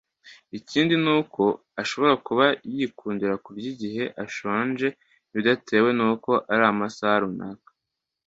[0.57, 1.43] Ikindi ni uko
[1.81, 4.87] ashobora kuba yikundira kurya igihe ashonje
[5.33, 7.69] bidatewe n’uko ari amasaha runaka